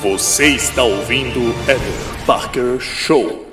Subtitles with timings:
[0.00, 3.50] Você está ouvindo Eder Parker Show.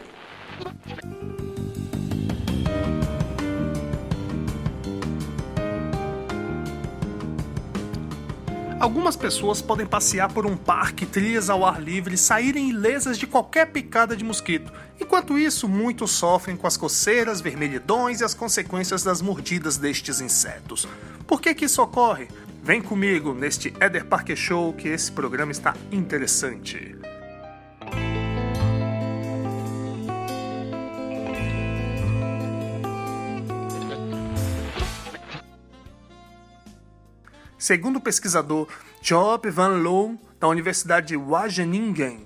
[8.79, 13.25] Algumas pessoas podem passear por um parque, trilhas ao ar livre e saírem ilesas de
[13.25, 14.71] qualquer picada de mosquito.
[15.01, 20.87] Enquanto isso, muitos sofrem com as coceiras, vermelhidões e as consequências das mordidas destes insetos.
[21.25, 22.27] Por que, que isso ocorre?
[22.65, 26.97] Vem comigo neste Eder Parker Show que esse programa está interessante.
[37.55, 38.67] Segundo o pesquisador
[38.99, 42.25] Job van Loo, da Universidade de Wageningen,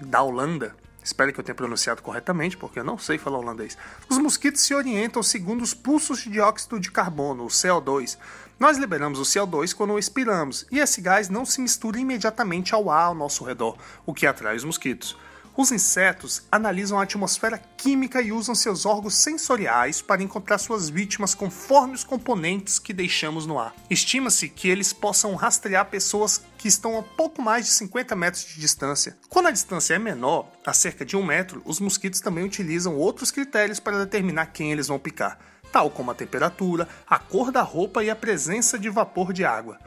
[0.00, 3.76] da Holanda, espero que eu tenha pronunciado corretamente, porque eu não sei falar holandês,
[4.08, 8.16] os mosquitos se orientam segundo os pulsos de dióxido de carbono, o CO2.
[8.58, 13.06] Nós liberamos o CO2 quando expiramos, e esse gás não se mistura imediatamente ao ar
[13.06, 15.16] ao nosso redor, o que atrai os mosquitos.
[15.56, 21.32] Os insetos analisam a atmosfera química e usam seus órgãos sensoriais para encontrar suas vítimas
[21.32, 23.72] conforme os componentes que deixamos no ar.
[23.88, 28.60] Estima-se que eles possam rastrear pessoas que estão a pouco mais de 50 metros de
[28.60, 29.16] distância.
[29.28, 33.30] Quando a distância é menor, a cerca de um metro, os mosquitos também utilizam outros
[33.30, 35.38] critérios para determinar quem eles vão picar,
[35.70, 39.78] tal como a temperatura, a cor da roupa e a presença de vapor de água.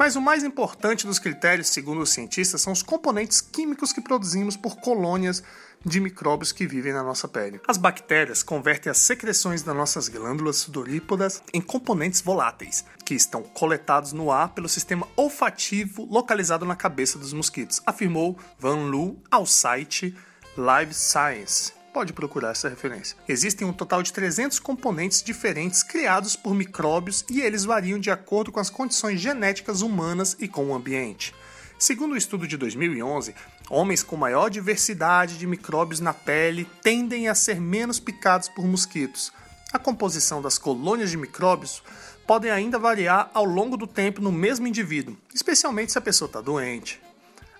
[0.00, 4.56] Mas o mais importante dos critérios, segundo os cientistas, são os componentes químicos que produzimos
[4.56, 5.42] por colônias
[5.84, 7.60] de micróbios que vivem na nossa pele.
[7.68, 14.14] As bactérias convertem as secreções das nossas glândulas sudorípodas em componentes voláteis, que estão coletados
[14.14, 20.16] no ar pelo sistema olfativo localizado na cabeça dos mosquitos, afirmou Van Lu ao site
[20.56, 23.16] Live Science pode procurar essa referência.
[23.28, 28.52] Existem um total de 300 componentes diferentes criados por micróbios e eles variam de acordo
[28.52, 31.34] com as condições genéticas humanas e com o ambiente.
[31.78, 33.34] Segundo o um estudo de 2011,
[33.70, 39.32] homens com maior diversidade de micróbios na pele tendem a ser menos picados por mosquitos.
[39.72, 41.82] A composição das colônias de micróbios
[42.26, 46.40] podem ainda variar ao longo do tempo no mesmo indivíduo, especialmente se a pessoa está
[46.40, 47.00] doente.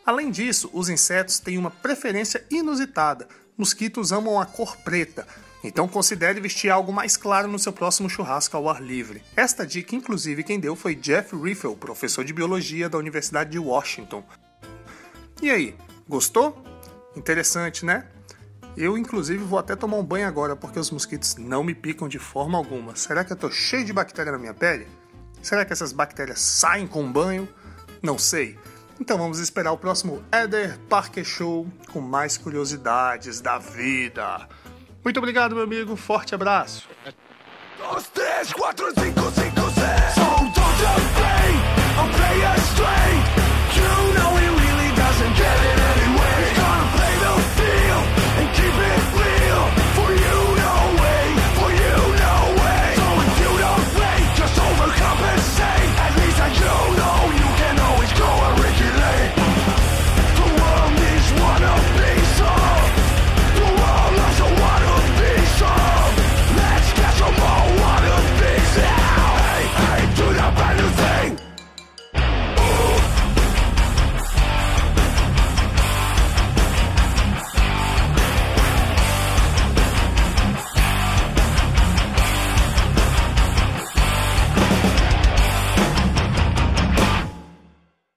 [0.05, 3.29] Além disso, os insetos têm uma preferência inusitada
[3.61, 5.27] mosquitos amam a cor preta,
[5.63, 9.23] então considere vestir algo mais claro no seu próximo churrasco ao ar livre.
[9.37, 14.25] Esta dica, inclusive, quem deu foi Jeff Riffle, professor de biologia da Universidade de Washington.
[15.43, 15.77] E aí,
[16.09, 16.65] gostou?
[17.15, 18.07] Interessante, né?
[18.77, 22.19] Eu, inclusive, vou até tomar um banho agora porque os mosquitos não me picam de
[22.19, 22.97] forma alguma.
[22.97, 24.89] Será que eu tô cheio de bactéria na minha pele?
[25.43, 27.47] Será que essas bactérias saem com banho?
[28.03, 28.59] Não sei.
[29.01, 34.47] Então vamos esperar o próximo Eder Parker Show com mais curiosidades da vida.
[35.03, 35.97] Muito obrigado, meu amigo.
[35.97, 36.87] Forte abraço.
[37.79, 39.50] Dos, três, quatro, cinco, cinco,